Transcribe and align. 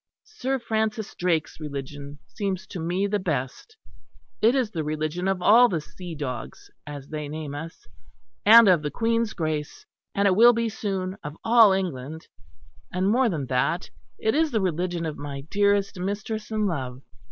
Sir 0.25 0.57
Francis 0.57 1.13
Drake's 1.13 1.59
religion 1.59 2.17
seems 2.25 2.65
to 2.65 2.79
me 2.79 3.05
the 3.05 3.19
best; 3.19 3.77
it 4.41 4.55
is 4.55 4.71
the 4.71 4.83
religion 4.83 5.27
of 5.27 5.43
all 5.43 5.69
the 5.69 5.79
'sea 5.79 6.15
dogs' 6.15 6.71
as 6.87 7.09
they 7.09 7.27
name 7.27 7.53
us; 7.53 7.85
and 8.43 8.67
of 8.67 8.81
the 8.81 8.89
Queen's 8.89 9.33
Grace, 9.33 9.85
and 10.15 10.27
it 10.27 10.35
will 10.35 10.53
be 10.53 10.69
soon 10.69 11.17
of 11.23 11.37
all 11.43 11.71
England; 11.71 12.27
and 12.91 13.11
more 13.11 13.29
than 13.29 13.45
all 13.51 13.77
it 14.17 14.33
is 14.33 14.49
the 14.49 14.59
religion 14.59 15.05
of 15.05 15.19
my 15.19 15.41
dearest 15.51 15.99
mistress 15.99 16.49
and 16.49 16.65
love. 16.65 17.03